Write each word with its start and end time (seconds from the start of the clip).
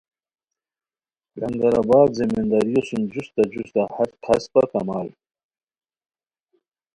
لنگر 1.39 1.73
آباد 1.83 2.09
زمینداریو 2.19 2.81
سُم 2.87 3.01
جوستہ 3.11 3.43
جوستہ 3.51 3.83
ہر 3.95 4.09
کھاسپہ 4.23 4.63
کمال 4.71 5.07